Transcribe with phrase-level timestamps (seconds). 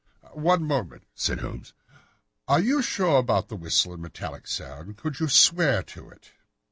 [0.33, 1.75] "One moment," said Holmes,
[2.47, 4.97] "are you sure about this whistle and metallic sound?
[4.97, 6.31] Could you swear to it?"